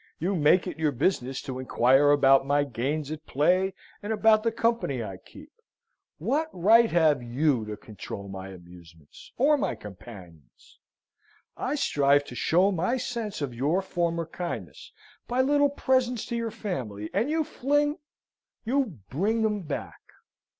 You 0.17 0.33
make 0.35 0.65
it 0.65 0.79
your 0.79 0.91
business 0.91 1.43
to 1.43 1.59
inquire 1.59 2.09
about 2.09 2.43
my 2.43 2.63
gains 2.63 3.11
at 3.11 3.23
play, 3.27 3.75
and 4.01 4.11
about 4.11 4.41
the 4.41 4.51
company 4.51 5.03
I 5.03 5.17
keep. 5.17 5.51
What 6.17 6.49
right 6.51 6.89
have 6.89 7.21
you 7.21 7.65
to 7.67 7.77
control 7.77 8.27
my 8.27 8.47
amusements 8.47 9.31
or 9.37 9.59
my 9.59 9.75
companions? 9.75 10.79
I 11.55 11.75
strive 11.75 12.23
to 12.25 12.35
show 12.35 12.71
my 12.71 12.97
sense 12.97 13.41
of 13.43 13.53
your 13.53 13.79
former 13.83 14.25
kindness 14.25 14.91
by 15.27 15.41
little 15.41 15.69
presents 15.69 16.25
to 16.29 16.35
your 16.35 16.49
family, 16.49 17.11
and 17.13 17.29
you 17.29 17.43
fling 17.43 17.99
you 18.65 19.01
bring 19.07 19.43
them 19.43 19.61
back." 19.61 19.99